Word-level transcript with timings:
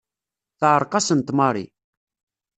Teɛreq-asent 0.59 1.29
Mary. 1.37 1.65